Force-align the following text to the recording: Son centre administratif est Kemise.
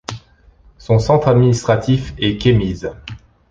Son 0.79 0.97
centre 0.97 1.27
administratif 1.27 2.15
est 2.17 2.39
Kemise. 2.41 2.91